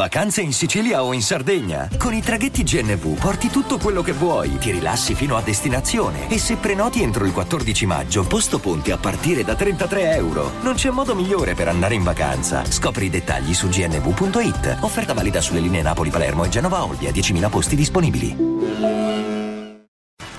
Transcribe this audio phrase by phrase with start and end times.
[0.00, 1.86] Vacanze in Sicilia o in Sardegna?
[1.98, 6.38] Con i traghetti GNV porti tutto quello che vuoi, ti rilassi fino a destinazione e
[6.38, 10.52] se prenoti entro il 14 maggio, posto ponti a partire da 33 euro.
[10.62, 12.64] Non c'è modo migliore per andare in vacanza.
[12.64, 14.78] Scopri i dettagli su gnv.it.
[14.80, 18.34] Offerta valida sulle linee Napoli-Palermo e Genova-Olbia, 10.000 posti disponibili.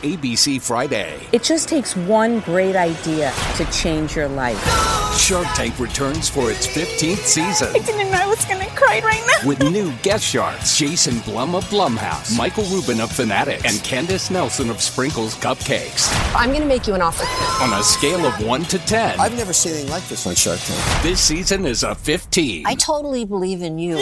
[0.01, 1.19] ABC Friday.
[1.29, 5.00] It just takes one great idea to change your life.
[5.21, 7.67] Shark Tank returns for its 15th season.
[7.75, 9.47] I didn't know I was going to cry right now.
[9.47, 14.71] With new guest sharks Jason Blum of Blumhouse, Michael Rubin of Fanatics, and Candace Nelson
[14.71, 16.11] of Sprinkles Cupcakes.
[16.35, 17.23] I'm going to make you an offer.
[17.63, 20.59] On a scale of 1 to 10, I've never seen anything like this on Shark
[20.59, 21.03] Tank.
[21.03, 22.65] this season is a 15.
[22.65, 23.97] I totally believe in you.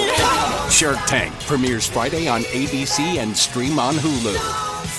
[0.72, 4.99] Shark Tank premieres Friday on ABC and stream on Hulu.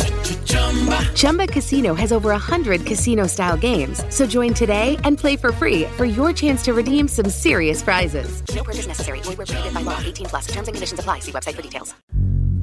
[1.13, 4.03] Chumba Casino has over 100 casino style games.
[4.09, 8.43] So join today and play for free for your chance to redeem some serious prizes.
[8.55, 9.19] No purchase necessary.
[9.23, 9.99] Void where prohibited by law.
[9.99, 10.47] 18 plus.
[10.47, 11.19] Terms and conditions apply.
[11.19, 11.95] See website for details.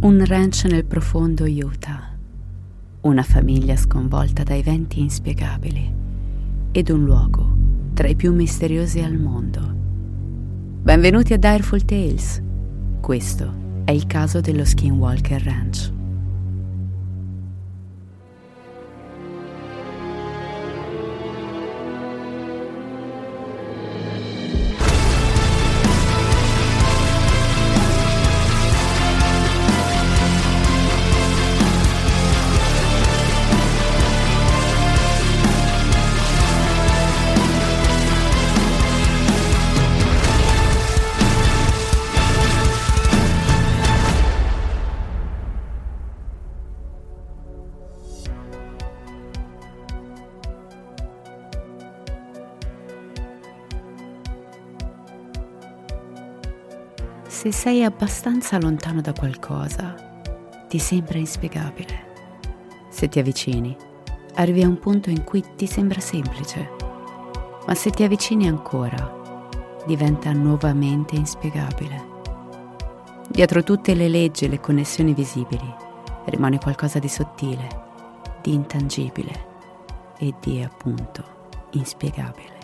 [0.01, 2.17] Un ranch nel profondo Utah.
[3.03, 5.95] Una famiglia sconvolta da eventi inspiegabili.
[6.73, 7.57] Ed un luogo
[7.95, 9.61] tra i più misteriosi al mondo.
[10.83, 12.41] Benvenuti a Direful Tales.
[13.01, 13.53] Questo
[13.85, 15.97] è il caso dello Skinwalker Ranch.
[57.28, 59.94] Se sei abbastanza lontano da qualcosa,
[60.66, 62.06] ti sembra inspiegabile.
[62.89, 63.77] Se ti avvicini,
[64.37, 66.71] arrivi a un punto in cui ti sembra semplice.
[67.66, 69.47] Ma se ti avvicini ancora,
[69.87, 72.16] diventa nuovamente inspiegabile.
[73.28, 75.75] Dietro tutte le leggi e le connessioni visibili
[76.25, 77.69] rimane qualcosa di sottile,
[78.41, 79.47] di intangibile
[80.16, 81.22] e di appunto
[81.72, 82.58] inspiegabile.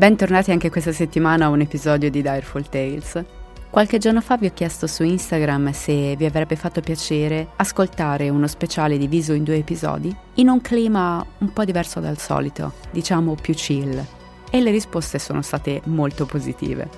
[0.00, 3.22] Bentornati anche questa settimana a un episodio di Direful Tales.
[3.68, 8.46] Qualche giorno fa vi ho chiesto su Instagram se vi avrebbe fatto piacere ascoltare uno
[8.46, 13.52] speciale diviso in due episodi in un clima un po' diverso dal solito, diciamo più
[13.52, 14.02] chill.
[14.50, 16.88] E le risposte sono state molto positive.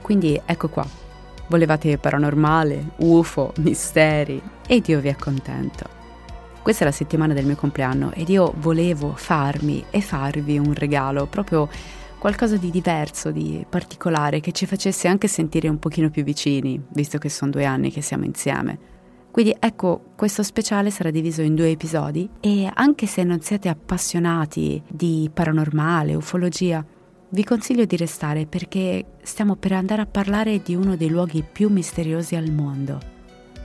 [0.00, 0.86] Quindi ecco qua.
[1.48, 5.88] Volevate paranormale, UFO, misteri ed io vi accontento.
[6.62, 11.26] Questa è la settimana del mio compleanno ed io volevo farmi e farvi un regalo
[11.26, 11.68] proprio
[12.24, 17.18] qualcosa di diverso, di particolare, che ci facesse anche sentire un pochino più vicini, visto
[17.18, 18.78] che sono due anni che siamo insieme.
[19.30, 24.82] Quindi ecco, questo speciale sarà diviso in due episodi e anche se non siete appassionati
[24.88, 26.82] di paranormale, ufologia,
[27.28, 31.68] vi consiglio di restare perché stiamo per andare a parlare di uno dei luoghi più
[31.68, 33.00] misteriosi al mondo.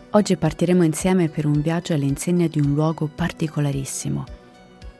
[0.10, 4.26] Oggi partiremo insieme per un viaggio all'insegna di un luogo particolarissimo.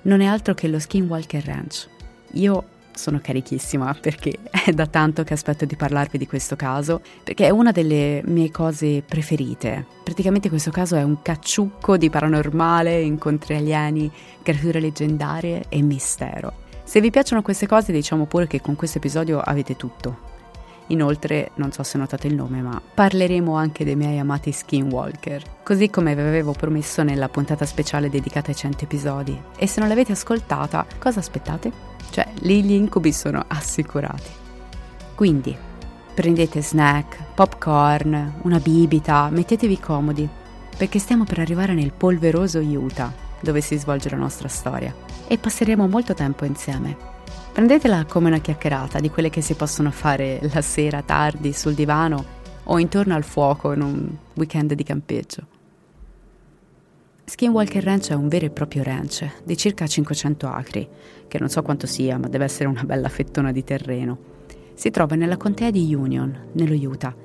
[0.04, 1.90] Non è altro che lo Skinwalker Ranch.
[2.36, 7.48] Io sono carichissima perché è da tanto che aspetto di parlarvi di questo caso, perché
[7.48, 9.86] è una delle mie cose preferite.
[10.04, 14.12] Praticamente questo caso è un cacciucco di paranormale, incontri alieni,
[14.44, 16.68] creature leggendarie e mistero.
[16.84, 20.29] Se vi piacciono queste cose diciamo pure che con questo episodio avete tutto.
[20.92, 25.90] Inoltre, non so se notate il nome, ma parleremo anche dei miei amati skinwalker, così
[25.90, 29.40] come vi avevo promesso nella puntata speciale dedicata ai 100 episodi.
[29.56, 31.72] E se non l'avete ascoltata, cosa aspettate?
[32.10, 34.32] Cioè, lì gli incubi sono assicurati.
[35.14, 35.56] Quindi,
[36.16, 40.28] prendete snack, popcorn, una bibita, mettetevi comodi,
[40.76, 44.94] perché stiamo per arrivare nel polveroso Utah, dove si svolge la nostra storia,
[45.28, 47.19] e passeremo molto tempo insieme.
[47.52, 52.38] Prendetela come una chiacchierata di quelle che si possono fare la sera tardi sul divano
[52.64, 55.58] o intorno al fuoco in un weekend di campeggio.
[57.26, 60.88] Skinwalker Ranch è un vero e proprio ranch di circa 500 acri,
[61.28, 64.18] che non so quanto sia, ma deve essere una bella fettona di terreno.
[64.74, 67.16] Si trova nella contea di Union, nello Utah,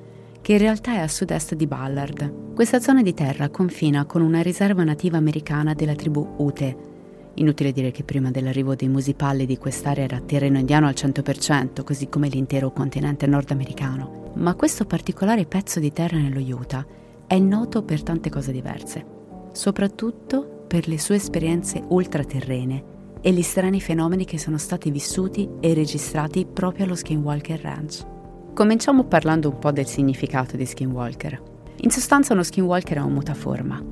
[0.41, 2.53] che in realtà è a sud-est di Ballard.
[2.53, 6.94] Questa zona di terra confina con una riserva nativa americana della tribù Ute,
[7.35, 12.07] Inutile dire che prima dell'arrivo dei musipalli di quest'area era terreno indiano al 100%, così
[12.07, 14.31] come l'intero continente nordamericano.
[14.35, 16.85] Ma questo particolare pezzo di terra nello Utah
[17.27, 19.05] è noto per tante cose diverse,
[19.51, 25.73] soprattutto per le sue esperienze ultraterrene e gli strani fenomeni che sono stati vissuti e
[25.73, 28.05] registrati proprio allo Skinwalker Ranch.
[28.53, 31.41] Cominciamo parlando un po' del significato di Skinwalker.
[31.77, 33.83] In sostanza uno Skinwalker è un mutaforma,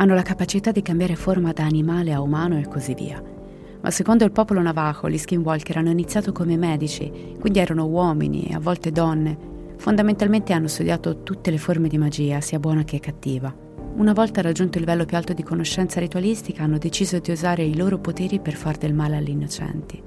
[0.00, 3.22] hanno la capacità di cambiare forma da animale a umano e così via.
[3.82, 8.54] Ma secondo il popolo navajo, gli skinwalker hanno iniziato come medici, quindi erano uomini e
[8.54, 9.36] a volte donne.
[9.76, 13.54] Fondamentalmente hanno studiato tutte le forme di magia, sia buona che cattiva.
[13.96, 17.76] Una volta raggiunto il livello più alto di conoscenza ritualistica, hanno deciso di usare i
[17.76, 20.02] loro poteri per far del male agli innocenti.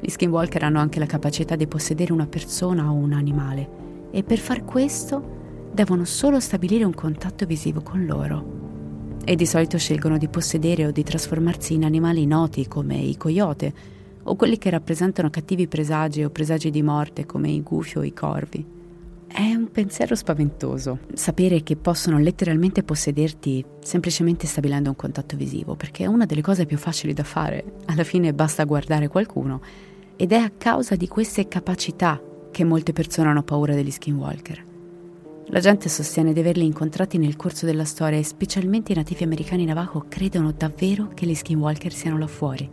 [0.00, 3.68] Gli skinwalker hanno anche la capacità di possedere una persona o un animale
[4.10, 5.36] e per far questo
[5.72, 8.57] devono solo stabilire un contatto visivo con loro
[9.24, 13.72] e di solito scelgono di possedere o di trasformarsi in animali noti come i coyote
[14.22, 18.12] o quelli che rappresentano cattivi presagi o presagi di morte come i gufi o i
[18.12, 18.76] corvi.
[19.26, 26.04] È un pensiero spaventoso sapere che possono letteralmente possederti semplicemente stabilendo un contatto visivo, perché
[26.04, 27.62] è una delle cose più facili da fare.
[27.86, 29.60] Alla fine basta guardare qualcuno
[30.16, 34.64] ed è a causa di queste capacità che molte persone hanno paura degli skinwalker.
[35.50, 39.64] La gente sostiene di averli incontrati nel corso della storia e specialmente i nativi americani
[39.64, 42.70] Navajo credono davvero che gli skinwalker siano là fuori.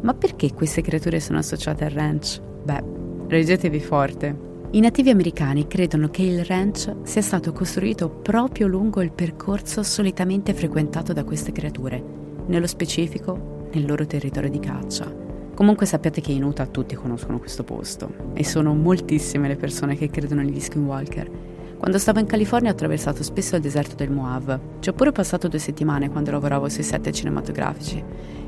[0.00, 2.40] Ma perché queste creature sono associate al ranch?
[2.40, 2.84] Beh,
[3.26, 4.52] reggetevi forte.
[4.70, 10.54] I nativi americani credono che il ranch sia stato costruito proprio lungo il percorso solitamente
[10.54, 12.02] frequentato da queste creature,
[12.46, 15.23] nello specifico nel loro territorio di caccia.
[15.54, 20.10] Comunque sappiate che in Utah tutti conoscono questo posto e sono moltissime le persone che
[20.10, 21.30] credono negli skinwalker.
[21.78, 24.58] Quando stavo in California ho attraversato spesso il deserto del Moab.
[24.80, 28.02] Ci ho pure passato due settimane quando lavoravo sui set cinematografici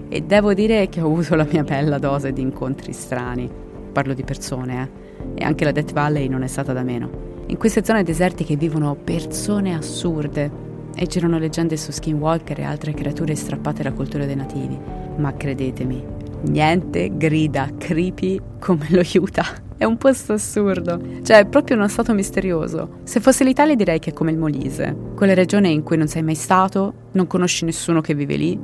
[0.09, 3.49] e devo dire che ho avuto la mia bella dose di incontri strani.
[3.93, 5.41] Parlo di persone, eh.
[5.43, 7.35] E anche la Death Valley non è stata da meno.
[7.47, 10.51] In queste zone desertiche vivono persone assurde
[10.95, 14.79] e girano leggende su skinwalker e altre creature strappate alla cultura dei nativi.
[15.17, 16.16] Ma credetemi,
[16.47, 19.65] niente grida creepy come lo Utah.
[19.77, 23.01] È un posto assurdo, cioè è proprio uno stato misterioso.
[23.05, 26.23] Se fosse l'Italia direi che è come il Molise, quella regione in cui non sei
[26.23, 28.59] mai stato, non conosci nessuno che vive lì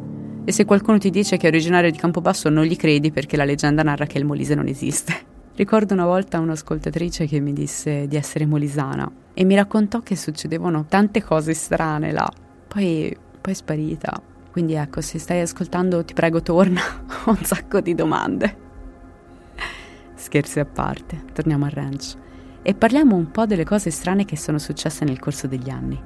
[0.45, 3.45] e se qualcuno ti dice che è originario di Campobasso non gli credi perché la
[3.45, 5.15] leggenda narra che il Molise non esiste.
[5.55, 10.87] Ricordo una volta un'ascoltatrice che mi disse di essere molisana e mi raccontò che succedevano
[10.89, 12.29] tante cose strane là.
[12.67, 14.23] Poi, poi è sparita.
[14.53, 16.83] Quindi ecco, se stai ascoltando ti prego torna,
[17.25, 18.57] ho un sacco di domande.
[20.15, 22.17] Scherzi a parte, torniamo al ranch
[22.61, 25.99] e parliamo un po' delle cose strane che sono successe nel corso degli anni.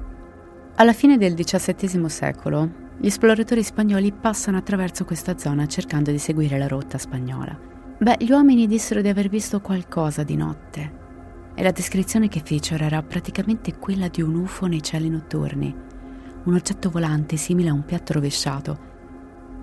[0.75, 6.57] Alla fine del XVII secolo, gli esploratori spagnoli passano attraverso questa zona cercando di seguire
[6.57, 7.59] la rotta spagnola.
[7.99, 11.05] Beh, gli uomini dissero di aver visto qualcosa di notte
[11.53, 15.95] e la descrizione che fecero era praticamente quella di un UFO nei cieli notturni
[16.47, 18.85] un oggetto volante simile a un piatto rovesciato.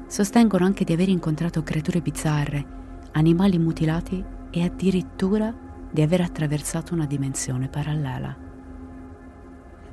[0.07, 2.65] Sostengono anche di aver incontrato creature bizzarre,
[3.13, 5.53] animali mutilati e addirittura
[5.91, 8.37] di aver attraversato una dimensione parallela.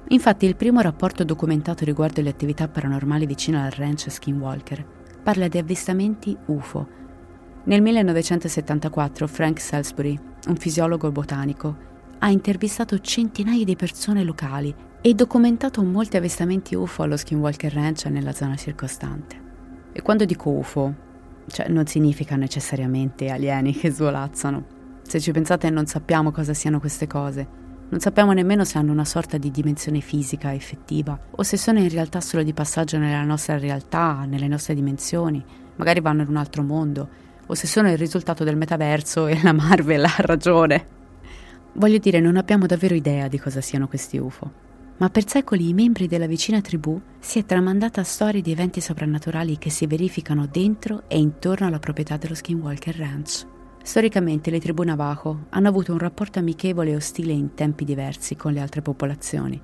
[0.09, 4.85] Infatti il primo rapporto documentato riguardo le attività paranormali vicino al ranch Skinwalker
[5.23, 6.99] parla di avvistamenti UFO.
[7.63, 11.89] Nel 1974 Frank Salisbury, un fisiologo botanico,
[12.19, 18.09] ha intervistato centinaia di persone locali e documentato molti avvistamenti UFO allo Skinwalker Ranch e
[18.09, 19.35] nella zona circostante.
[19.91, 20.93] E quando dico UFO,
[21.47, 24.63] cioè non significa necessariamente alieni che svolazzano.
[25.01, 27.59] Se ci pensate non sappiamo cosa siano queste cose.
[27.89, 31.89] Non sappiamo nemmeno se hanno una sorta di dimensione fisica effettiva o se sono in
[31.89, 35.43] realtà solo di passaggio nella nostra realtà, nelle nostre dimensioni,
[35.77, 37.09] magari vanno in un altro mondo,
[37.47, 40.85] o se sono il risultato del metaverso e la Marvel ha ragione.
[41.73, 44.69] Voglio dire, non abbiamo davvero idea di cosa siano questi UFO
[45.01, 49.57] ma per secoli i membri della vicina tribù si è tramandata storie di eventi soprannaturali
[49.57, 53.47] che si verificano dentro e intorno alla proprietà dello Skinwalker Ranch.
[53.81, 58.53] Storicamente le tribù Navajo hanno avuto un rapporto amichevole e ostile in tempi diversi con
[58.53, 59.59] le altre popolazioni.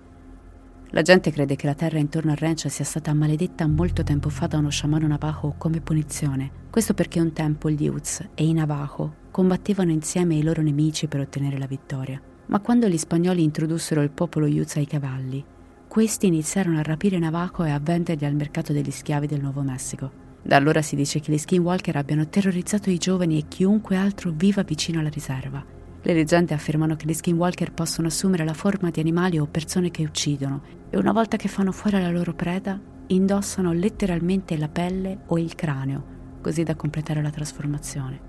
[0.89, 4.47] La gente crede che la terra intorno al ranch sia stata maledetta molto tempo fa
[4.47, 6.49] da uno sciamano Navajo come punizione.
[6.71, 11.19] Questo perché un tempo gli Utes e i Navajo combattevano insieme ai loro nemici per
[11.19, 12.19] ottenere la vittoria.
[12.47, 15.43] Ma quando gli spagnoli introdussero il popolo Yuz ai cavalli,
[15.87, 20.25] questi iniziarono a rapire Navajo e a venderli al mercato degli schiavi del Nuovo Messico.
[20.41, 24.63] Da allora si dice che gli skinwalker abbiano terrorizzato i giovani e chiunque altro viva
[24.63, 25.63] vicino alla riserva.
[26.01, 30.03] Le leggende affermano che gli skinwalker possono assumere la forma di animali o persone che
[30.03, 35.37] uccidono e una volta che fanno fuori la loro preda, indossano letteralmente la pelle o
[35.37, 38.19] il cranio, così da completare la trasformazione.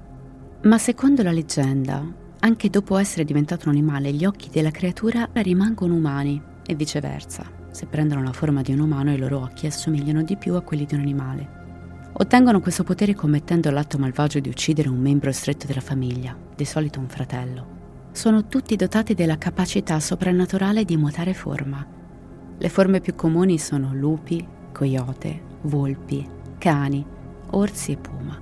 [0.63, 2.05] Ma secondo la leggenda,
[2.41, 7.45] anche dopo essere diventato un animale, gli occhi della creatura rimangono umani e viceversa.
[7.71, 10.85] Se prendono la forma di un umano, i loro occhi assomigliano di più a quelli
[10.85, 11.57] di un animale.
[12.13, 16.99] Ottengono questo potere commettendo l'atto malvagio di uccidere un membro stretto della famiglia, di solito
[16.99, 17.77] un fratello.
[18.13, 21.87] Sono tutti dotati della capacità soprannaturale di mutare forma.
[22.59, 26.27] Le forme più comuni sono lupi, coyote, volpi,
[26.59, 27.05] cani,
[27.51, 28.41] orsi e puma.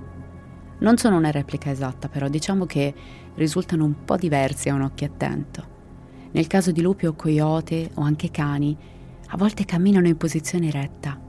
[0.79, 2.93] Non sono una replica esatta, però diciamo che
[3.37, 5.75] risultano un po' diversi a un occhio attento.
[6.31, 8.77] Nel caso di lupi o coyote o anche cani,
[9.29, 11.19] a volte camminano in posizione retta,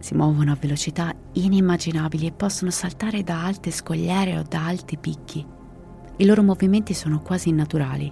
[0.00, 5.44] si muovono a velocità inimmaginabili e possono saltare da alte scogliere o da alti picchi.
[6.16, 8.10] I loro movimenti sono quasi innaturali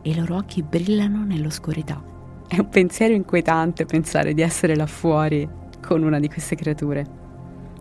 [0.00, 2.02] e i loro occhi brillano nell'oscurità.
[2.48, 5.48] È un pensiero inquietante pensare di essere là fuori
[5.80, 7.04] con una di queste creature.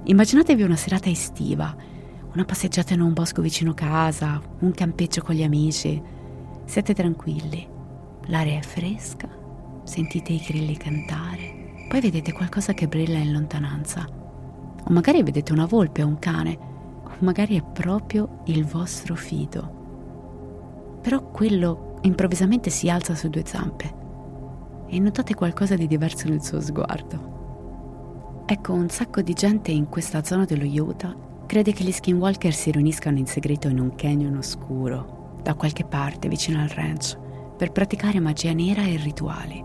[0.04, 1.76] Immaginatevi una serata estiva,
[2.36, 6.02] una passeggiata in un bosco vicino casa, un campeggio con gli amici.
[6.66, 7.66] Siete tranquilli,
[8.26, 9.30] l'aria è fresca,
[9.84, 14.06] sentite i grilli cantare, poi vedete qualcosa che brilla in lontananza.
[14.06, 16.58] O magari vedete una volpe o un cane,
[17.06, 21.00] o magari è proprio il vostro fido.
[21.02, 24.04] Però quello improvvisamente si alza su due zampe
[24.88, 28.44] e notate qualcosa di diverso nel suo sguardo.
[28.46, 32.72] Ecco, un sacco di gente in questa zona dello Utah crede che gli skinwalker si
[32.72, 37.18] riuniscano in segreto in un canyon oscuro, da qualche parte vicino al ranch,
[37.56, 39.64] per praticare magia nera e rituali.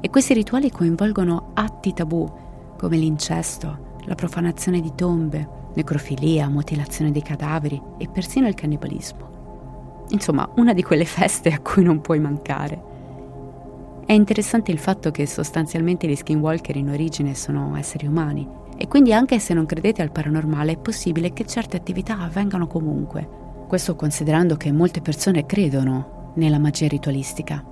[0.00, 2.28] E questi rituali coinvolgono atti tabù,
[2.76, 10.06] come l'incesto, la profanazione di tombe, necrofilia, mutilazione dei cadaveri e persino il cannibalismo.
[10.10, 12.86] Insomma, una di quelle feste a cui non puoi mancare.
[14.06, 19.12] È interessante il fatto che sostanzialmente gli skinwalker in origine sono esseri umani e quindi
[19.12, 23.28] anche se non credete al paranormale è possibile che certe attività avvengano comunque.
[23.66, 27.62] Questo considerando che molte persone credono nella magia ritualistica.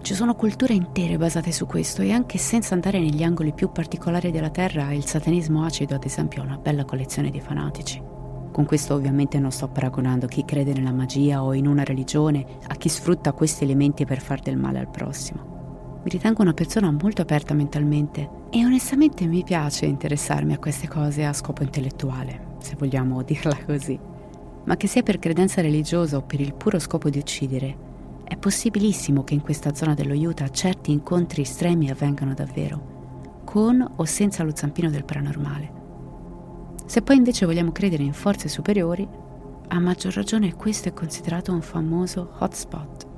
[0.00, 4.30] Ci sono culture intere basate su questo e anche senza andare negli angoli più particolari
[4.30, 8.00] della Terra, il satanismo acido ad esempio ha una bella collezione di fanatici.
[8.52, 12.76] Con questo ovviamente non sto paragonando chi crede nella magia o in una religione a
[12.76, 15.53] chi sfrutta questi elementi per far del male al prossimo.
[16.04, 21.24] Mi ritengo una persona molto aperta mentalmente e onestamente mi piace interessarmi a queste cose
[21.24, 23.98] a scopo intellettuale, se vogliamo dirla così.
[24.64, 27.74] Ma che sia per credenza religiosa o per il puro scopo di uccidere,
[28.24, 34.04] è possibilissimo che in questa zona dello Utah certi incontri estremi avvengano davvero, con o
[34.04, 35.72] senza lo zampino del paranormale.
[36.84, 39.08] Se poi invece vogliamo credere in forze superiori,
[39.68, 43.12] a maggior ragione questo è considerato un famoso hotspot.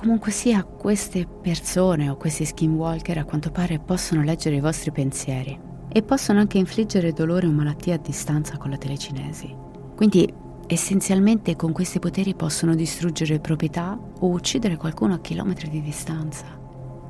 [0.00, 5.60] Comunque sia, queste persone o questi skinwalker a quanto pare possono leggere i vostri pensieri
[5.92, 9.54] e possono anche infliggere dolore o malattia a distanza con la telecinesi.
[9.94, 10.32] Quindi
[10.66, 16.46] essenzialmente con questi poteri possono distruggere proprietà o uccidere qualcuno a chilometri di distanza.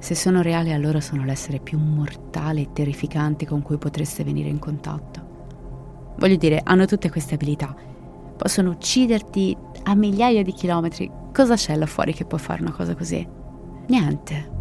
[0.01, 4.59] Se sono reali allora sono l'essere più mortale e terrificante con cui potreste venire in
[4.59, 6.15] contatto.
[6.17, 7.73] Voglio dire, hanno tutte queste abilità.
[8.37, 12.95] Possono ucciderti a migliaia di chilometri Cosa c'è là fuori che può fare una cosa
[12.95, 13.27] così?
[13.87, 14.59] Niente.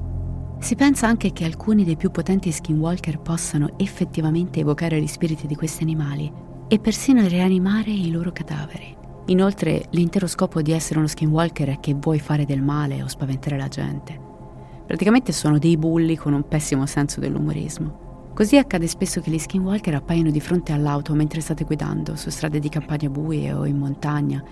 [0.59, 5.55] Si pensa anche che alcuni dei più potenti skinwalker possano effettivamente evocare gli spiriti di
[5.55, 6.31] questi animali
[6.67, 8.95] e persino rianimare i loro cadaveri.
[9.27, 13.57] Inoltre, l'intero scopo di essere uno skinwalker è che vuoi fare del male o spaventare
[13.57, 14.19] la gente.
[14.85, 18.31] Praticamente sono dei bulli con un pessimo senso dell'umorismo.
[18.33, 22.59] Così accade spesso che gli skinwalker appaiono di fronte all'auto mentre state guidando, su strade
[22.59, 24.43] di campagna buie o in montagna,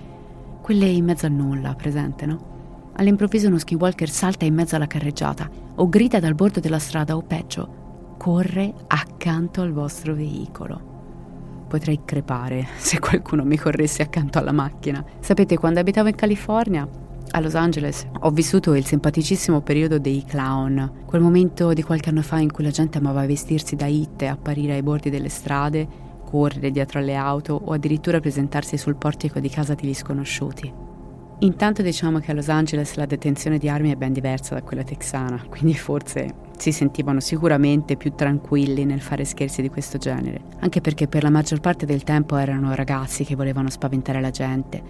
[0.68, 2.92] quelle in mezzo al nulla, presente, no?
[2.96, 7.22] All'improvviso uno skinwalker salta in mezzo alla carreggiata o grida dal bordo della strada o
[7.22, 11.66] peggio, corre accanto al vostro veicolo.
[11.70, 15.02] Potrei crepare se qualcuno mi corresse accanto alla macchina.
[15.22, 16.86] Sapete, quando abitavo in California,
[17.32, 22.22] a Los Angeles, ho vissuto il simpaticissimo periodo dei clown, quel momento di qualche anno
[22.22, 26.07] fa in cui la gente amava vestirsi da hit e apparire ai bordi delle strade
[26.28, 30.86] correre dietro alle auto o addirittura presentarsi sul portico di casa degli sconosciuti.
[31.40, 34.84] Intanto diciamo che a Los Angeles la detenzione di armi è ben diversa da quella
[34.84, 40.82] texana, quindi forse si sentivano sicuramente più tranquilli nel fare scherzi di questo genere, anche
[40.82, 44.82] perché per la maggior parte del tempo erano ragazzi che volevano spaventare la gente,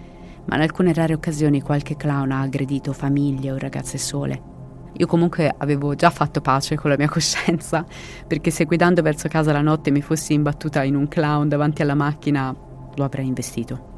[0.46, 4.57] ma in alcune rare occasioni qualche clown ha aggredito famiglie o ragazze sole
[4.92, 7.84] io comunque avevo già fatto pace con la mia coscienza,
[8.26, 11.94] perché se guidando verso casa la notte mi fossi imbattuta in un clown davanti alla
[11.94, 12.54] macchina,
[12.94, 13.96] lo avrei investito.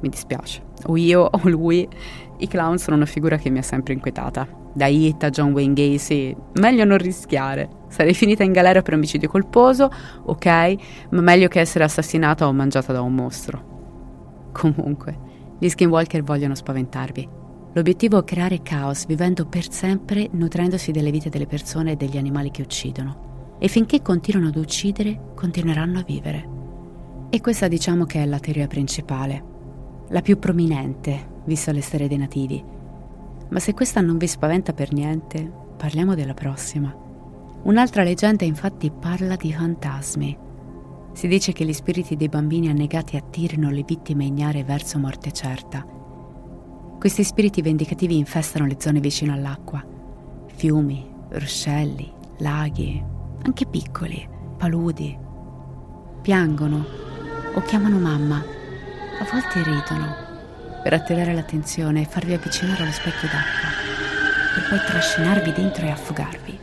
[0.00, 0.62] Mi dispiace.
[0.86, 1.88] O io o lui,
[2.38, 4.60] i clown sono una figura che mi ha sempre inquietata.
[4.74, 7.68] Da Hit a John Wayne Gacy, meglio non rischiare.
[7.88, 9.90] Sarei finita in galera per omicidio colposo,
[10.24, 10.46] ok,
[11.10, 14.50] ma meglio che essere assassinata o mangiata da un mostro.
[14.50, 15.18] Comunque,
[15.58, 17.40] gli skinwalker vogliono spaventarvi.
[17.74, 22.50] L'obiettivo è creare caos vivendo per sempre nutrendosi delle vite delle persone e degli animali
[22.50, 23.56] che uccidono.
[23.58, 26.48] E finché continuano ad uccidere, continueranno a vivere.
[27.30, 29.42] E questa diciamo che è la teoria principale,
[30.08, 32.62] la più prominente, vista le storie dei nativi.
[33.48, 36.94] Ma se questa non vi spaventa per niente, parliamo della prossima.
[37.62, 40.38] Un'altra leggenda infatti parla di fantasmi.
[41.12, 46.00] Si dice che gli spiriti dei bambini annegati attirino le vittime ignare verso morte certa.
[47.02, 49.84] Questi spiriti vendicativi infestano le zone vicino all'acqua.
[50.54, 53.02] Fiumi, ruscelli, laghi,
[53.42, 54.24] anche piccoli,
[54.56, 55.18] paludi.
[56.22, 56.84] Piangono
[57.54, 60.14] o chiamano mamma a volte ridono
[60.84, 63.68] per attirare l'attenzione e farvi avvicinare allo specchio d'acqua,
[64.54, 66.58] per poi trascinarvi dentro e affogarvi.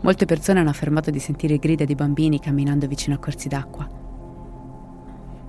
[0.00, 3.86] Molte persone hanno affermato di sentire grida di bambini camminando vicino a corsi d'acqua.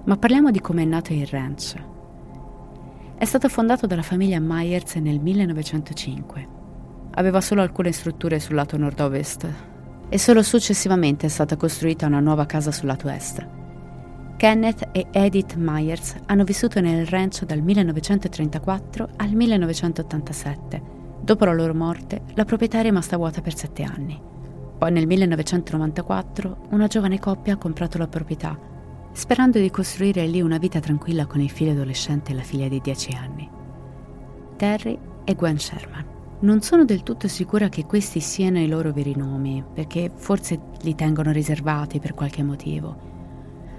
[0.04, 1.92] Ma parliamo di come è nato il ranch.
[3.24, 6.48] È stato fondato dalla famiglia Myers nel 1905.
[7.12, 9.48] Aveva solo alcune strutture sul lato nord-ovest
[10.10, 13.48] e solo successivamente è stata costruita una nuova casa sul lato est.
[14.36, 20.82] Kenneth e Edith Myers hanno vissuto nel ranch dal 1934 al 1987.
[21.22, 24.22] Dopo la loro morte, la proprietà è rimasta vuota per sette anni.
[24.78, 28.60] Poi nel 1994 una giovane coppia ha comprato la proprietà,
[29.14, 32.82] sperando di costruire lì una vita tranquilla con il figlio adolescente e la figlia di
[32.82, 33.50] 10 anni.
[34.58, 36.06] Terry e Gwen Sherman.
[36.40, 40.94] Non sono del tutto sicura che questi siano i loro veri nomi, perché forse li
[40.94, 43.12] tengono riservati per qualche motivo.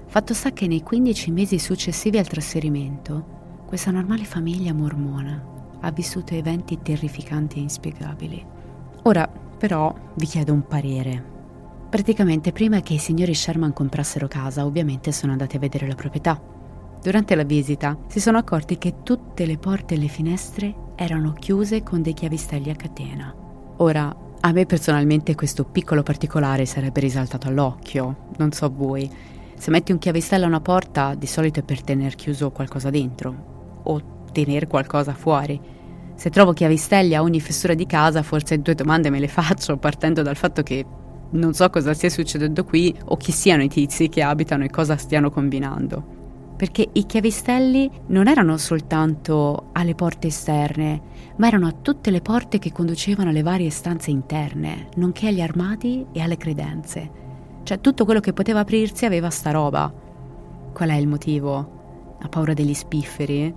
[0.07, 6.33] Fatto sta che nei 15 mesi successivi al trasferimento, questa normale famiglia mormona ha vissuto
[6.33, 8.45] eventi terrificanti e inspiegabili.
[9.03, 11.34] Ora, però, vi chiedo un parere.
[11.95, 16.37] Praticamente prima che i signori Sherman comprassero casa, ovviamente sono andati a vedere la proprietà.
[17.01, 21.83] Durante la visita si sono accorti che tutte le porte e le finestre erano chiuse
[21.83, 23.33] con dei chiavistelli a catena.
[23.77, 29.09] Ora, a me personalmente questo piccolo particolare sarebbe risaltato all'occhio, non so voi,
[29.55, 33.79] se metti un chiavistello a una porta, di solito è per tener chiuso qualcosa dentro
[33.83, 35.57] o tenere qualcosa fuori.
[36.15, 40.23] Se trovo chiavistelli a ogni fessura di casa, forse due domande me le faccio partendo
[40.23, 40.85] dal fatto che
[41.31, 44.97] non so cosa stia succedendo qui o chi siano i tizi che abitano e cosa
[44.97, 46.13] stiano combinando.
[46.55, 51.01] Perché i chiavistelli non erano soltanto alle porte esterne,
[51.37, 56.05] ma erano a tutte le porte che conducevano alle varie stanze interne, nonché agli armadi
[56.13, 57.23] e alle credenze.
[57.63, 59.91] Cioè tutto quello che poteva aprirsi aveva sta roba.
[60.71, 62.17] Qual è il motivo?
[62.21, 63.53] Ha paura degli spifferi?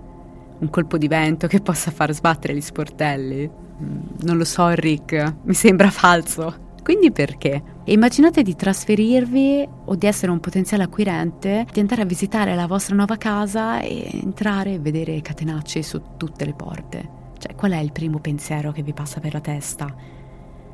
[0.59, 3.49] Un colpo di vento che possa far sbattere gli sportelli?
[3.81, 6.67] Mm, non lo so, Rick, mi sembra falso.
[6.89, 7.61] Quindi perché?
[7.83, 12.95] Immaginate di trasferirvi o di essere un potenziale acquirente, di andare a visitare la vostra
[12.95, 17.09] nuova casa e entrare e vedere catenacci su tutte le porte.
[17.37, 19.85] Cioè, qual è il primo pensiero che vi passa per la testa?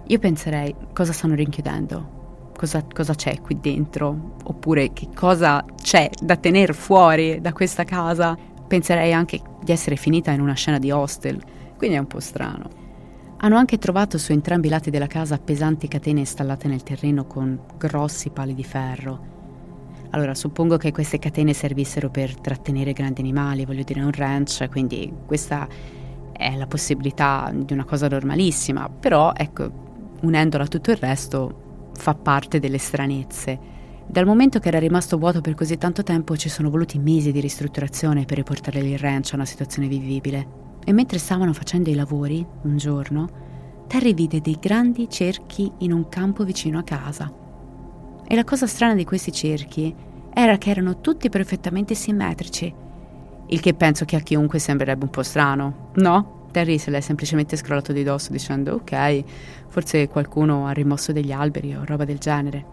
[0.08, 2.54] Io penserei cosa stanno rinchiudendo?
[2.56, 8.38] cosa, cosa c'è qui dentro, oppure che cosa c'è da tenere fuori da questa casa,
[8.66, 11.44] penserei anche di essere finita in una scena di hostel,
[11.76, 12.85] quindi è un po' strano.
[13.46, 17.60] Hanno anche trovato su entrambi i lati della casa pesanti catene installate nel terreno con
[17.78, 19.34] grossi pali di ferro.
[20.10, 25.14] Allora, suppongo che queste catene servissero per trattenere grandi animali, voglio dire un ranch, quindi
[25.28, 25.68] questa
[26.32, 29.70] è la possibilità di una cosa normalissima, però ecco,
[30.22, 33.60] unendola a tutto il resto, fa parte delle stranezze.
[34.08, 37.42] Dal momento che era rimasto vuoto per così tanto tempo ci sono voluti mesi di
[37.42, 40.64] ristrutturazione per riportare il ranch a una situazione vivibile.
[40.86, 43.28] E mentre stavano facendo i lavori, un giorno,
[43.88, 47.30] Terry vide dei grandi cerchi in un campo vicino a casa.
[48.28, 49.94] E la cosa strana di questi cerchi
[50.34, 52.74] era che erano tutti perfettamente simmetrici,
[53.48, 56.48] il che penso che a chiunque sembrerebbe un po' strano, no?
[56.52, 59.24] Terry se l'è semplicemente scrollato di dosso dicendo ok,
[59.68, 62.66] forse qualcuno ha rimosso degli alberi o roba del genere.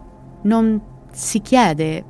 [0.43, 2.05] Non si chiede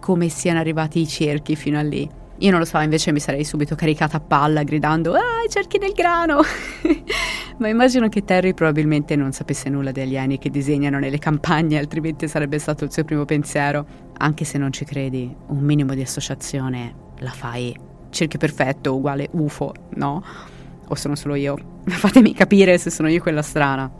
[0.00, 2.08] come siano arrivati i cerchi fino a lì.
[2.40, 5.78] Io non lo so, invece mi sarei subito caricata a palla gridando Ah, i cerchi
[5.78, 6.40] del grano!
[7.58, 12.28] Ma immagino che Terry probabilmente non sapesse nulla degli alieni che disegnano nelle campagne, altrimenti
[12.28, 13.84] sarebbe stato il suo primo pensiero.
[14.18, 17.76] Anche se non ci credi, un minimo di associazione la fai.
[18.10, 20.22] Cerchio perfetto uguale UFO, no?
[20.86, 21.56] O sono solo io?
[21.86, 23.90] Fatemi capire se sono io quella strana.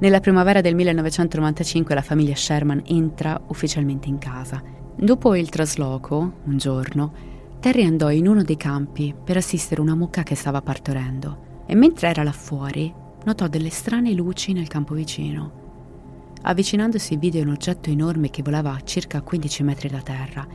[0.00, 4.62] Nella primavera del 1995 la famiglia Sherman entra ufficialmente in casa.
[4.94, 7.12] Dopo il trasloco, un giorno,
[7.60, 12.08] Terry andò in uno dei campi per assistere una mucca che stava partorendo e mentre
[12.08, 12.94] era là fuori
[13.24, 15.66] notò delle strane luci nel campo vicino.
[16.42, 20.46] Avvicinandosi vide un oggetto enorme che volava a circa 15 metri da terra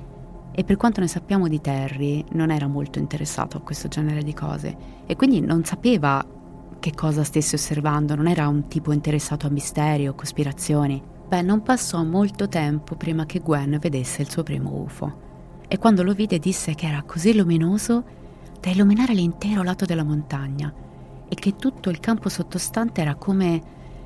[0.55, 4.33] e per quanto ne sappiamo di Terry non era molto interessato a questo genere di
[4.33, 6.25] cose e quindi non sapeva
[6.79, 11.03] che cosa stesse osservando, non era un tipo interessato a misteri o cospirazioni.
[11.27, 15.31] Beh, non passò molto tempo prima che Gwen vedesse il suo primo UFO
[15.73, 18.03] e quando lo vide disse che era così luminoso
[18.59, 20.71] da illuminare l'intero lato della montagna
[21.27, 23.59] e che tutto il campo sottostante era come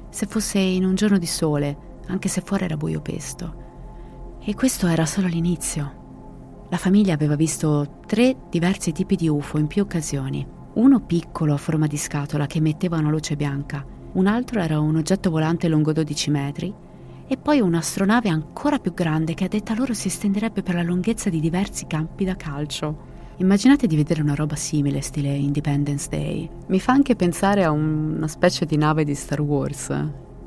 [0.08, 1.77] se fosse in un giorno di sole,
[2.08, 4.38] anche se fuori era buio pesto.
[4.41, 6.65] E questo era solo l'inizio.
[6.69, 11.58] La famiglia aveva visto tre diversi tipi di UFO in più occasioni uno piccolo a
[11.58, 15.91] forma di scatola che emetteva una luce bianca, un altro era un oggetto volante lungo
[15.91, 16.73] 12 metri
[17.27, 21.29] e poi un'astronave ancora più grande che a detta loro si estenderebbe per la lunghezza
[21.29, 23.15] di diversi campi da calcio.
[23.37, 26.49] Immaginate di vedere una roba simile, stile Independence Day.
[26.67, 29.93] Mi fa anche pensare a una specie di nave di Star Wars,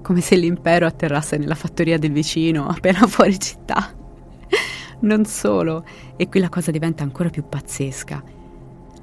[0.00, 3.94] come se l'impero atterrasse nella fattoria del vicino, appena fuori città.
[5.00, 5.84] non solo,
[6.16, 8.38] e qui la cosa diventa ancora più pazzesca.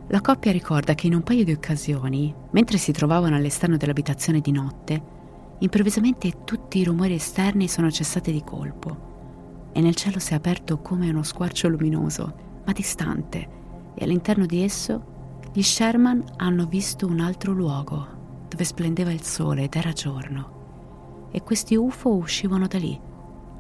[0.08, 4.52] La coppia ricorda che in un paio di occasioni, mentre si trovavano all'esterno dell'abitazione di
[4.52, 5.16] notte,
[5.60, 10.80] improvvisamente tutti i rumori esterni sono cessati di colpo e nel cielo si è aperto
[10.80, 13.50] come uno squarcio luminoso, ma distante,
[13.96, 15.16] e all'interno di esso
[15.54, 18.16] gli Sherman hanno visto un altro luogo
[18.48, 21.30] dove splendeva il sole ed era giorno.
[21.32, 23.00] E questi UFO uscivano da lì.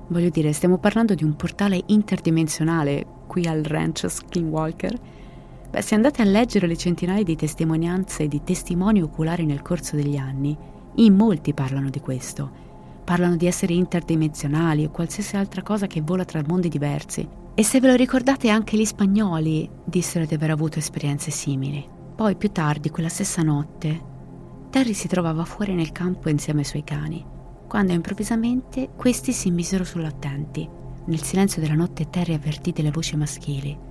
[0.08, 5.00] Voglio dire, stiamo parlando di un portale interdimensionale qui al ranch Skinwalker
[5.70, 9.98] Beh, se andate a leggere le centinaia di testimonianze e di testimoni oculari nel corso
[9.98, 10.58] degli anni,
[10.98, 12.66] in molti parlano di questo.
[13.04, 17.28] Parlano di esseri interdimensionali o qualsiasi altra cosa che vola tra mondi diversi.
[17.56, 21.88] E se ve lo ricordate anche gli spagnoli dissero di aver avuto esperienze simili.
[22.16, 24.16] Poi più tardi, quella stessa notte,
[24.70, 27.26] Terry si trovava fuori nel campo insieme ai suoi cani,
[27.68, 30.68] quando improvvisamente questi si misero sull'attenti.
[31.06, 33.88] Nel silenzio della notte Terry avvertì delle voci maschili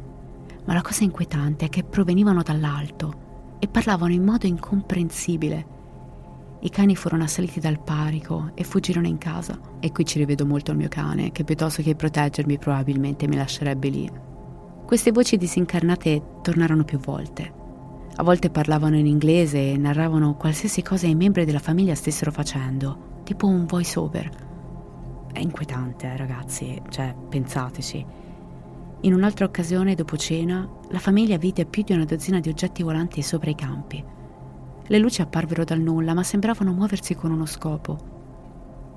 [0.66, 3.24] ma la cosa inquietante è che provenivano dall'alto
[3.58, 5.74] e parlavano in modo incomprensibile.
[6.66, 9.56] I cani furono assaliti dal panico e fuggirono in casa.
[9.78, 13.88] E qui ci rivedo molto il mio cane, che piuttosto che proteggermi probabilmente mi lascerebbe
[13.88, 14.10] lì.
[14.84, 17.52] Queste voci disincarnate tornarono più volte.
[18.16, 23.20] A volte parlavano in inglese e narravano qualsiasi cosa i membri della famiglia stessero facendo,
[23.22, 24.28] tipo un voice over.
[25.32, 28.04] È inquietante, ragazzi, cioè pensateci.
[29.02, 33.22] In un'altra occasione, dopo cena, la famiglia vide più di una dozzina di oggetti volanti
[33.22, 34.14] sopra i campi.
[34.88, 38.14] Le luci apparvero dal nulla, ma sembravano muoversi con uno scopo.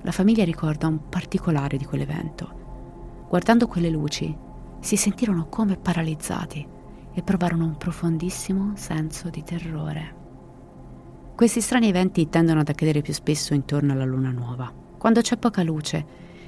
[0.04, 3.26] La famiglia ricorda un particolare di quell'evento.
[3.28, 4.36] Guardando quelle luci,
[4.80, 6.66] si sentirono come paralizzati
[7.12, 10.16] e provarono un profondissimo senso di terrore.
[11.36, 15.64] Questi strani eventi tendono ad accadere più spesso intorno alla luna nuova, quando c'è poca
[15.64, 16.06] luce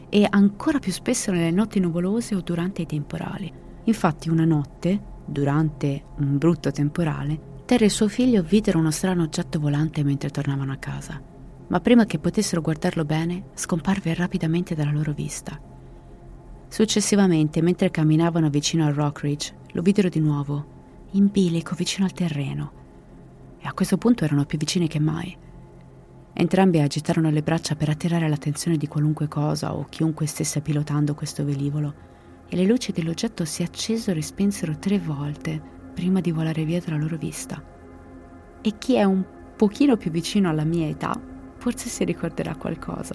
[0.08, 3.52] e ancora più spesso nelle notti nuvolose o durante i temporali.
[3.86, 9.58] Infatti una notte, durante un brutto temporale, Terry e suo figlio videro uno strano oggetto
[9.58, 11.22] volante mentre tornavano a casa,
[11.68, 15.58] ma prima che potessero guardarlo bene, scomparve rapidamente dalla loro vista.
[16.68, 20.66] Successivamente, mentre camminavano vicino al Rock Ridge, lo videro di nuovo,
[21.12, 22.72] in bilico vicino al terreno,
[23.58, 25.34] e a questo punto erano più vicini che mai.
[26.34, 31.46] Entrambi agitarono le braccia per attirare l'attenzione di qualunque cosa o chiunque stesse pilotando questo
[31.46, 31.94] velivolo,
[32.50, 36.98] e le luci dell'oggetto si accesero e spensero tre volte prima di volare via dalla
[36.98, 37.62] loro vista.
[38.60, 39.24] E chi è un
[39.56, 41.16] pochino più vicino alla mia età
[41.58, 43.14] forse si ricorderà qualcosa.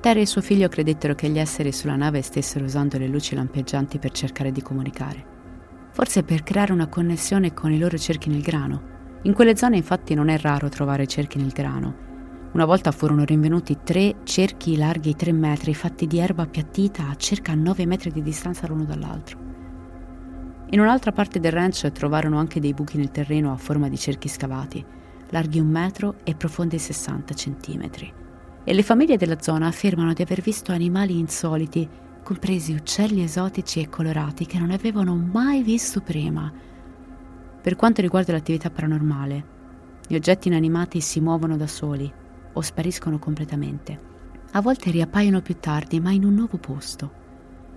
[0.00, 3.98] Terry e suo figlio credettero che gli esseri sulla nave stessero usando le luci lampeggianti
[3.98, 5.32] per cercare di comunicare
[5.92, 9.20] forse per creare una connessione con i loro cerchi nel grano.
[9.22, 12.13] In quelle zone infatti non è raro trovare cerchi nel grano.
[12.54, 17.52] Una volta furono rinvenuti tre cerchi larghi 3 metri fatti di erba appiattita a circa
[17.52, 19.38] 9 metri di distanza l'uno dall'altro.
[20.70, 24.28] In un'altra parte del ranch trovarono anche dei buchi nel terreno a forma di cerchi
[24.28, 24.84] scavati,
[25.30, 28.12] larghi un metro e profondi 60 centimetri.
[28.62, 31.88] E le famiglie della zona affermano di aver visto animali insoliti
[32.22, 36.52] compresi uccelli esotici e colorati che non avevano mai visto prima.
[37.60, 39.44] Per quanto riguarda l'attività paranormale,
[40.06, 42.22] gli oggetti inanimati si muovono da soli
[42.54, 44.12] o spariscono completamente.
[44.52, 47.22] A volte riappaiono più tardi, ma in un nuovo posto.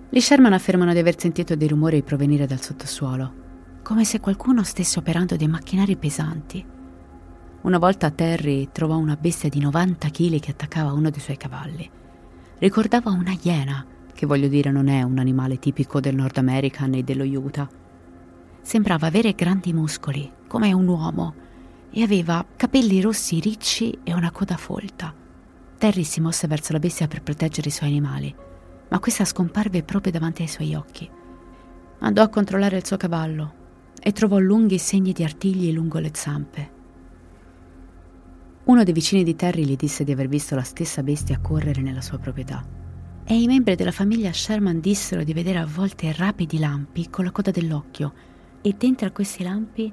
[0.08, 3.34] Gli Sherman affermano di aver sentito dei rumori provenire dal sottosuolo,
[3.82, 6.64] come se qualcuno stesse operando dei macchinari pesanti.
[7.60, 11.90] Una volta Terry trovò una bestia di 90 kg che attaccava uno dei suoi cavalli.
[12.58, 13.84] Ricordava una iena
[14.18, 17.68] che voglio dire non è un animale tipico del Nord America né dello Utah.
[18.62, 21.34] Sembrava avere grandi muscoli, come un uomo,
[21.90, 25.14] e aveva capelli rossi ricci e una coda folta.
[25.78, 28.34] Terry si mosse verso la bestia per proteggere i suoi animali,
[28.88, 31.08] ma questa scomparve proprio davanti ai suoi occhi.
[32.00, 33.54] Andò a controllare il suo cavallo
[34.00, 36.76] e trovò lunghi segni di artigli lungo le zampe.
[38.64, 42.02] Uno dei vicini di Terry gli disse di aver visto la stessa bestia correre nella
[42.02, 42.62] sua proprietà.
[43.24, 47.30] E i membri della famiglia Sherman dissero di vedere a volte rapidi lampi con la
[47.30, 48.12] coda dell'occhio
[48.60, 49.92] e dentro a questi lampi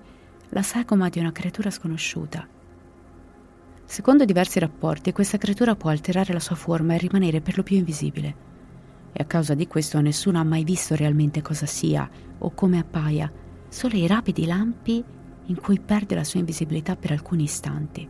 [0.49, 2.47] la sagoma di una creatura sconosciuta.
[3.85, 7.77] Secondo diversi rapporti, questa creatura può alterare la sua forma e rimanere per lo più
[7.77, 8.35] invisibile.
[9.11, 13.31] E a causa di questo nessuno ha mai visto realmente cosa sia o come appaia,
[13.69, 15.03] solo i rapidi lampi
[15.45, 18.07] in cui perde la sua invisibilità per alcuni istanti.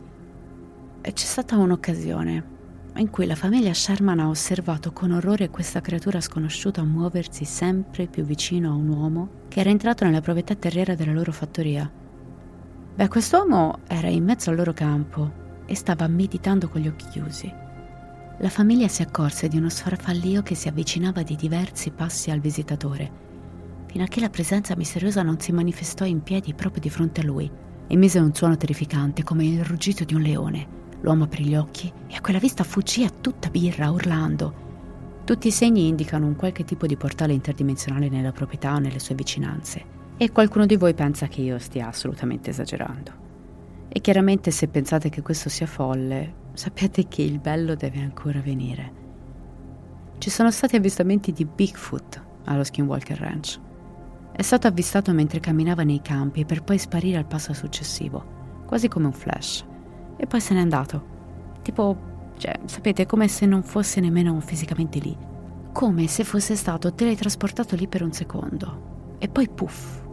[1.00, 2.54] E c'è stata un'occasione
[2.96, 8.24] in cui la famiglia Sherman ha osservato con orrore questa creatura sconosciuta muoversi sempre più
[8.24, 11.90] vicino a un uomo che era entrato nella proprietà terriera della loro fattoria.
[12.96, 15.30] Beh, quest'uomo era in mezzo al loro campo
[15.66, 17.52] e stava meditando con gli occhi chiusi.
[18.38, 23.10] La famiglia si accorse di uno sfarfallio che si avvicinava di diversi passi al visitatore,
[23.84, 27.24] fino a che la presenza misteriosa non si manifestò in piedi proprio di fronte a
[27.24, 27.50] lui.
[27.86, 30.66] Emise un suono terrificante come il ruggito di un leone.
[31.02, 34.64] L'uomo aprì gli occhi e a quella vista fuggì a tutta birra, urlando.
[35.26, 39.14] Tutti i segni indicano un qualche tipo di portale interdimensionale nella proprietà o nelle sue
[39.14, 39.95] vicinanze.
[40.18, 43.24] E qualcuno di voi pensa che io stia assolutamente esagerando.
[43.88, 49.04] E chiaramente se pensate che questo sia folle, sappiate che il bello deve ancora venire.
[50.16, 53.60] Ci sono stati avvistamenti di Bigfoot allo Skinwalker Ranch.
[54.32, 59.04] È stato avvistato mentre camminava nei campi per poi sparire al passo successivo, quasi come
[59.04, 59.66] un flash.
[60.16, 61.14] E poi se n'è andato.
[61.60, 61.96] Tipo,
[62.38, 65.14] cioè, sapete, come se non fosse nemmeno fisicamente lì.
[65.72, 69.16] Come se fosse stato teletrasportato lì per un secondo.
[69.18, 70.04] E poi puff,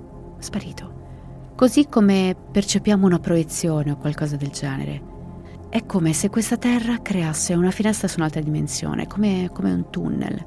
[0.44, 1.02] sparito
[1.56, 5.12] così come percepiamo una proiezione o qualcosa del genere.
[5.70, 10.46] È come se questa Terra creasse una finestra su un'altra dimensione, come, come un tunnel.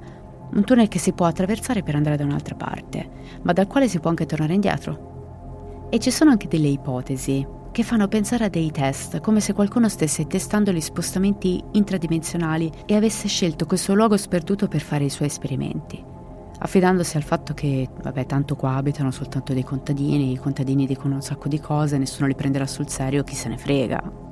[0.53, 3.09] Un tunnel che si può attraversare per andare da un'altra parte,
[3.43, 5.89] ma dal quale si può anche tornare indietro.
[5.91, 9.89] E ci sono anche delle ipotesi che fanno pensare a dei test, come se qualcuno
[9.89, 15.29] stesse testando gli spostamenti intradimensionali e avesse scelto questo luogo sperduto per fare i suoi
[15.29, 16.15] esperimenti
[16.59, 21.23] affidandosi al fatto che, vabbè, tanto qua abitano soltanto dei contadini, i contadini dicono un
[21.23, 24.25] sacco di cose, nessuno li prenderà sul serio, chi se ne frega.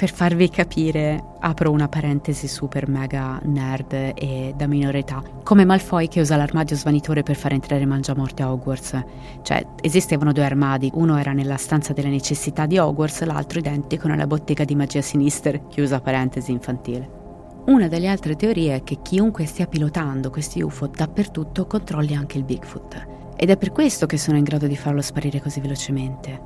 [0.00, 6.08] Per farvi capire, apro una parentesi super mega nerd e da minore età, come Malfoy
[6.08, 9.04] che usa l'armadio svanitore per far entrare Mangiamorte a Hogwarts.
[9.42, 14.26] Cioè, esistevano due armadi, uno era nella stanza delle necessità di Hogwarts, l'altro identico nella
[14.26, 17.19] bottega di magia sinister, chiusa parentesi infantile.
[17.66, 22.44] Una delle altre teorie è che chiunque stia pilotando questi UFO dappertutto controlli anche il
[22.44, 23.06] Bigfoot.
[23.36, 26.40] Ed è per questo che sono in grado di farlo sparire così velocemente.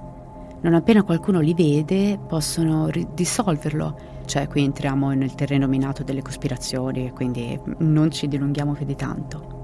[0.61, 3.96] Non appena qualcuno li vede, possono ri- dissolverlo.
[4.24, 9.63] Cioè, qui entriamo nel terreno minato delle cospirazioni, quindi non ci dilunghiamo più di tanto.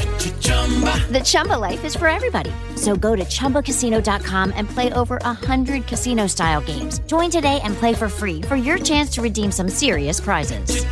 [0.61, 2.51] The Chumba life is for everybody.
[2.75, 6.99] So go to ChumbaCasino.com and play over 100 casino style games.
[7.07, 10.85] Join today and play for free for your chance to redeem some serious prizes.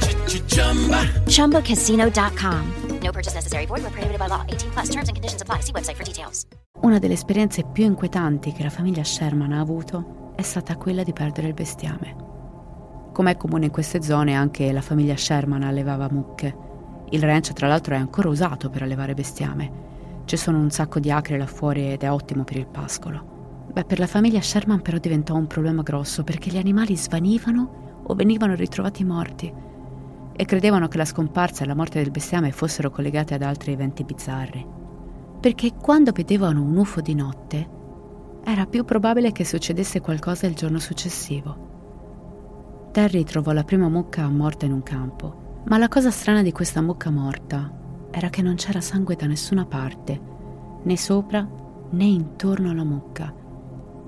[1.28, 2.74] ChumbaCasino.com.
[3.02, 3.66] No purchase necessary.
[3.66, 4.44] Void where prohibited by law.
[4.48, 4.90] 18 plus.
[4.90, 5.62] Terms and conditions apply.
[5.62, 6.46] See website for details.
[6.82, 11.14] Una delle esperienze più inquietanti che la famiglia Sherman ha avuto è stata quella di
[11.14, 12.16] perdere il bestiame.
[13.14, 16.69] Come è comune in queste zone, anche la famiglia Sherman allevava mucche.
[17.12, 19.88] Il ranch, tra l'altro, è ancora usato per allevare bestiame.
[20.26, 23.68] Ci sono un sacco di acre là fuori ed è ottimo per il pascolo.
[23.72, 28.14] Beh, per la famiglia Sherman però diventò un problema grosso perché gli animali svanivano o
[28.14, 29.54] venivano ritrovati morti
[30.36, 34.04] e credevano che la scomparsa e la morte del bestiame fossero collegate ad altri eventi
[34.04, 34.66] bizzarri.
[35.40, 37.70] Perché quando vedevano un UFO di notte,
[38.44, 41.68] era più probabile che succedesse qualcosa il giorno successivo.
[42.92, 46.82] Terry trovò la prima mucca morta in un campo, ma la cosa strana di questa
[46.82, 47.72] mucca morta
[48.10, 50.20] era che non c'era sangue da nessuna parte,
[50.82, 51.48] né sopra
[51.92, 53.32] né intorno alla mucca,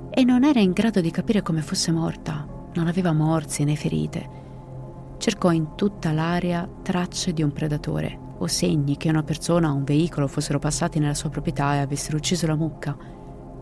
[0.10, 2.48] e non era in grado di capire come fosse morta.
[2.74, 4.40] non aveva morsi né ferite.
[5.18, 9.84] Cercò in tutta l'area tracce di un predatore o segni che una persona o un
[9.84, 12.98] veicolo fossero passati nella sua proprietà e avessero ucciso la mucca,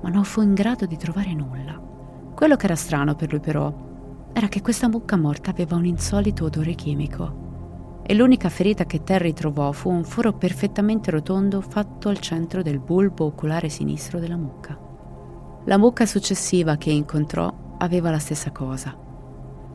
[0.02, 1.78] ma non fu in grado di trovare nulla.
[2.34, 3.74] Quello che era strano per lui però
[4.32, 7.48] era che questa mucca morta aveva un insolito odore chimico
[8.10, 12.80] e l'unica ferita che Terry trovò fu un foro perfettamente rotondo fatto al centro del
[12.80, 14.76] bulbo oculare sinistro della mucca.
[15.66, 18.98] La mucca successiva che incontrò aveva la stessa cosa.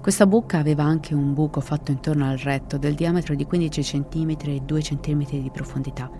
[0.02, 4.36] Questa mucca aveva anche un buco fatto intorno al retto del diametro di 15 cm
[4.46, 6.10] e 2 cm di profondità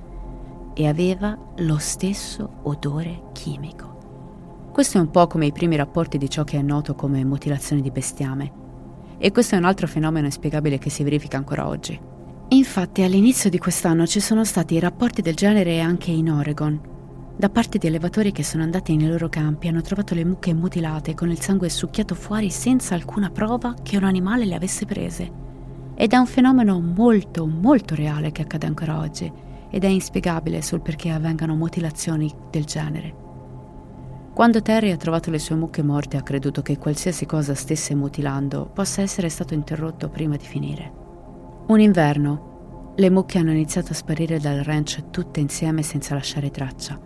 [0.72, 4.68] e aveva lo stesso odore chimico.
[4.70, 7.82] Questo è un po' come i primi rapporti di ciò che è noto come mutilazione
[7.82, 8.62] di bestiame
[9.18, 11.98] e questo è un altro fenomeno inspiegabile che si verifica ancora oggi.
[12.48, 16.92] Infatti all'inizio di quest'anno ci sono stati rapporti del genere anche in Oregon,
[17.36, 21.14] da parte di allevatori che sono andati nei loro campi hanno trovato le mucche mutilate
[21.14, 25.42] con il sangue succhiato fuori senza alcuna prova che un animale le avesse prese.
[25.96, 29.30] Ed è un fenomeno molto, molto reale che accade ancora oggi
[29.68, 33.23] ed è inspiegabile sul perché avvengano mutilazioni del genere.
[34.34, 38.66] Quando Terry ha trovato le sue mucche morte ha creduto che qualsiasi cosa stesse mutilando
[38.66, 40.92] possa essere stato interrotto prima di finire.
[41.68, 47.00] Un inverno, le mucche hanno iniziato a sparire dal ranch tutte insieme senza lasciare traccia.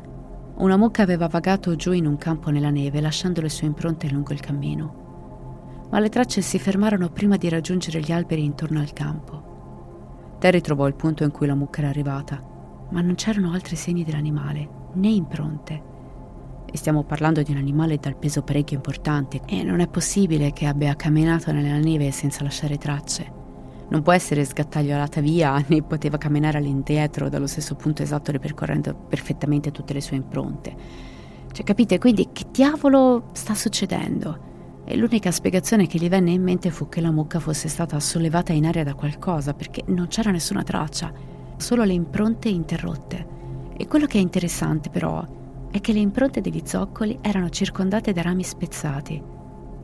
[0.54, 4.32] Una mucca aveva vagato giù in un campo nella neve lasciando le sue impronte lungo
[4.32, 5.86] il cammino.
[5.90, 10.36] Ma le tracce si fermarono prima di raggiungere gli alberi intorno al campo.
[10.38, 12.42] Terry trovò il punto in cui la mucca era arrivata,
[12.88, 15.96] ma non c'erano altri segni dell'animale, né impronte
[16.70, 20.66] e stiamo parlando di un animale dal peso parecchio importante e non è possibile che
[20.66, 23.36] abbia camminato nella neve senza lasciare tracce.
[23.88, 29.70] Non può essere sgattagliolata via né poteva camminare all'indietro dallo stesso punto esatto ripercorrendo perfettamente
[29.70, 30.76] tutte le sue impronte.
[31.50, 31.98] Cioè capite?
[31.98, 34.46] Quindi che diavolo sta succedendo?
[34.84, 38.52] E l'unica spiegazione che gli venne in mente fu che la mucca fosse stata sollevata
[38.52, 41.12] in aria da qualcosa perché non c'era nessuna traccia,
[41.56, 43.36] solo le impronte interrotte.
[43.76, 45.24] E quello che è interessante però
[45.70, 49.22] è che le impronte degli zoccoli erano circondate da rami spezzati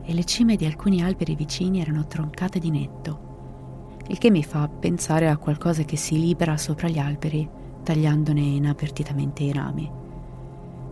[0.03, 4.67] e le cime di alcuni alberi vicini erano troncate di netto, il che mi fa
[4.67, 7.47] pensare a qualcosa che si libera sopra gli alberi
[7.83, 9.91] tagliandone inavvertitamente i rami.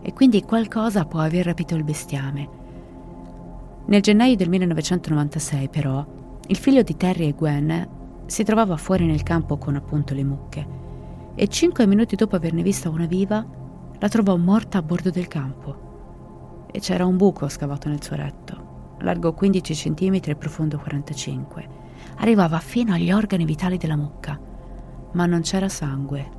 [0.02, 2.48] E quindi qualcosa può aver rapito il bestiame.
[3.86, 6.04] Nel gennaio del 1996, però,
[6.46, 7.88] il figlio di Terry e Gwen
[8.26, 10.82] si trovava fuori nel campo con appunto le mucche
[11.34, 13.44] e cinque minuti dopo averne vista una viva
[13.98, 18.96] la trovò morta a bordo del campo e c'era un buco scavato nel suo letto,
[18.98, 21.68] largo 15 cm e profondo 45.
[22.16, 24.38] Arrivava fino agli organi vitali della mucca,
[25.12, 26.30] ma non c'era sangue,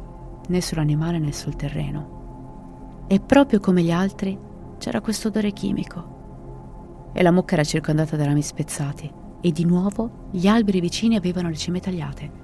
[0.47, 3.03] né sull'animale né sul terreno.
[3.07, 4.37] E proprio come gli altri
[4.77, 7.11] c'era questo odore chimico.
[7.13, 11.47] E la mucca era circondata da rami spezzati e di nuovo gli alberi vicini avevano
[11.47, 12.43] le cime tagliate.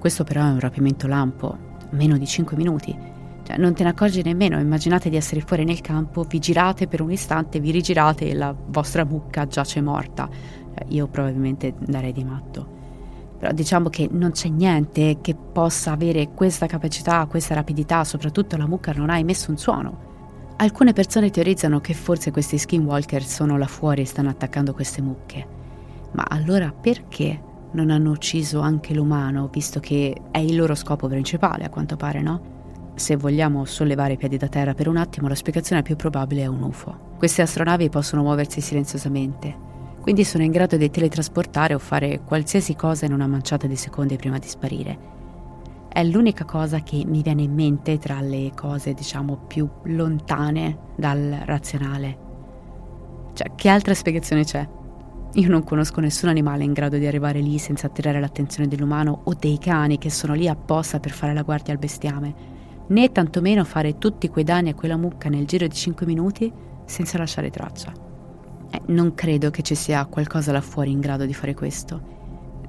[0.00, 1.56] Questo però è un rapimento lampo,
[1.90, 3.12] meno di 5 minuti,
[3.44, 7.02] cioè, non te ne accorgi nemmeno, immaginate di essere fuori nel campo, vi girate per
[7.02, 10.28] un istante, vi rigirate e la vostra mucca giace morta.
[10.74, 12.66] Cioè, io probabilmente darei di matto.
[13.38, 18.66] Però diciamo che non c'è niente che possa avere questa capacità, questa rapidità, soprattutto la
[18.66, 20.12] mucca non ha emesso un suono.
[20.56, 25.46] Alcune persone teorizzano che forse questi skinwalker sono là fuori e stanno attaccando queste mucche.
[26.12, 27.38] Ma allora perché
[27.72, 32.22] non hanno ucciso anche l'umano, visto che è il loro scopo principale, a quanto pare,
[32.22, 32.53] no?
[32.96, 36.46] Se vogliamo sollevare i piedi da terra per un attimo, la spiegazione più probabile è
[36.46, 37.14] un UFO.
[37.18, 39.52] Queste astronavi possono muoversi silenziosamente,
[40.00, 44.16] quindi sono in grado di teletrasportare o fare qualsiasi cosa in una manciata di secondi
[44.16, 45.12] prima di sparire.
[45.88, 51.42] È l'unica cosa che mi viene in mente tra le cose, diciamo, più lontane dal
[51.44, 52.18] razionale.
[53.32, 54.68] Cioè, che altra spiegazione c'è?
[55.32, 59.34] Io non conosco nessun animale in grado di arrivare lì senza attirare l'attenzione dell'umano o
[59.34, 62.54] dei cani che sono lì apposta per fare la guardia al bestiame
[62.88, 66.52] né tantomeno fare tutti quei danni a quella mucca nel giro di 5 minuti
[66.84, 67.92] senza lasciare traccia.
[68.70, 72.12] Eh, non credo che ci sia qualcosa là fuori in grado di fare questo.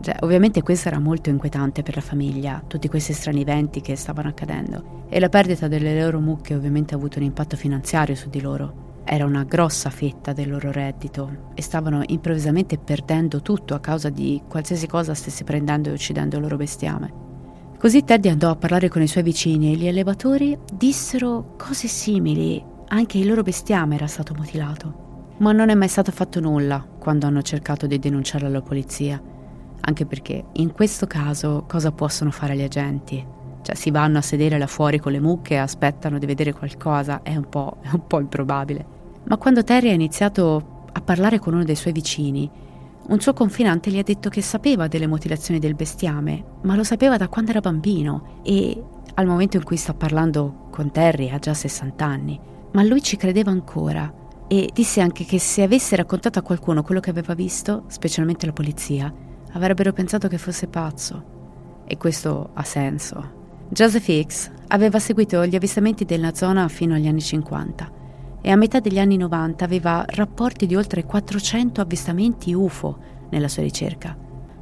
[0.02, 4.30] Cioè, ovviamente questo era molto inquietante per la famiglia, tutti questi strani eventi che stavano
[4.30, 5.04] accadendo.
[5.10, 9.02] E la perdita delle loro mucche ovviamente ha avuto un impatto finanziario su di loro.
[9.04, 14.42] Era una grossa fetta del loro reddito e stavano improvvisamente perdendo tutto a causa di
[14.48, 17.25] qualsiasi cosa stesse prendendo e uccidendo il loro bestiame.
[17.86, 22.60] Così Teddy andò a parlare con i suoi vicini e gli allevatori dissero cose simili,
[22.88, 25.36] anche il loro bestiame era stato mutilato.
[25.38, 29.22] Ma non è mai stato fatto nulla quando hanno cercato di denunciarlo alla polizia,
[29.82, 33.24] anche perché in questo caso cosa possono fare gli agenti?
[33.62, 37.22] Cioè si vanno a sedere là fuori con le mucche e aspettano di vedere qualcosa,
[37.22, 38.84] è un po', è un po improbabile.
[39.26, 42.50] Ma quando Terry ha iniziato a parlare con uno dei suoi vicini,
[43.08, 47.18] un suo confinante gli ha detto che sapeva delle mutilazioni del bestiame, ma lo sapeva
[47.18, 48.82] da quando era bambino e
[49.14, 52.40] al momento in cui sta parlando con Terry ha già 60 anni.
[52.72, 54.12] Ma lui ci credeva ancora
[54.48, 58.54] e disse anche che se avesse raccontato a qualcuno quello che aveva visto, specialmente la
[58.54, 59.14] polizia,
[59.52, 61.84] avrebbero pensato che fosse pazzo.
[61.86, 63.44] E questo ha senso.
[63.70, 68.04] Joseph Hicks aveva seguito gli avvistamenti della zona fino agli anni 50
[68.46, 72.96] e a metà degli anni 90 aveva rapporti di oltre 400 avvistamenti UFO
[73.32, 74.16] nella sua ricerca.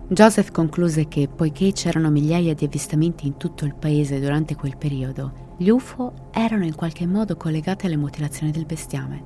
[0.07, 5.55] Joseph concluse che poiché c'erano migliaia di avvistamenti in tutto il paese durante quel periodo,
[5.57, 9.21] gli UFO erano in qualche modo collegati alle mutilazioni del bestiame.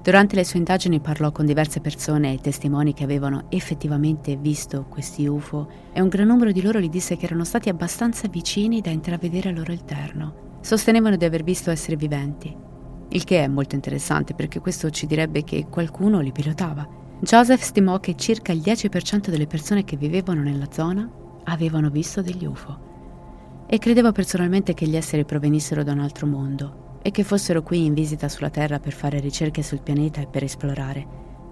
[0.00, 5.26] Durante le sue indagini parlò con diverse persone e testimoni che avevano effettivamente visto questi
[5.26, 8.90] UFO e un gran numero di loro gli disse che erano stati abbastanza vicini da
[8.90, 10.58] intravedere al loro interno.
[10.60, 12.66] Sostenevano di aver visto esseri viventi,
[13.10, 16.86] il che è molto interessante perché questo ci direbbe che qualcuno li pilotava.
[17.20, 21.10] Joseph stimò che circa il 10% delle persone che vivevano nella zona
[21.44, 26.98] avevano visto degli UFO e credeva personalmente che gli esseri provenissero da un altro mondo
[27.02, 30.44] e che fossero qui in visita sulla Terra per fare ricerche sul pianeta e per
[30.44, 31.06] esplorare,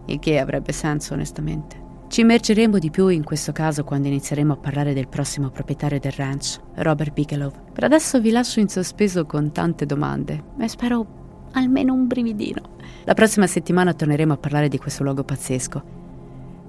[0.07, 1.85] il che avrebbe senso onestamente.
[2.09, 6.13] Ci immergeremo di più in questo caso quando inizieremo a parlare del prossimo proprietario del
[6.13, 7.53] ranch, Robert Bigelow.
[7.73, 11.25] Per adesso vi lascio in sospeso con tante domande e spero
[11.59, 12.77] almeno un brividino.
[13.05, 15.95] La prossima settimana torneremo a parlare di questo luogo pazzesco.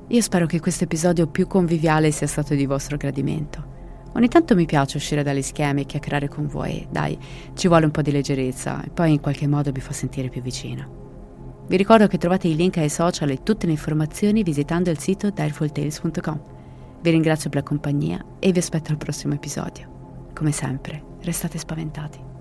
[0.07, 3.75] Io spero che questo episodio più conviviale sia stato di vostro gradimento.
[4.13, 7.17] Ogni tanto mi piace uscire dagli schemi e chiacchierare con voi, dai,
[7.53, 10.41] ci vuole un po' di leggerezza e poi in qualche modo vi fa sentire più
[10.41, 10.87] vicina.
[11.67, 15.29] Vi ricordo che trovate i link ai social e tutte le informazioni visitando il sito
[15.29, 16.41] direfultales.com.
[17.01, 20.29] Vi ringrazio per la compagnia e vi aspetto al prossimo episodio.
[20.33, 22.36] Come sempre, restate spaventati.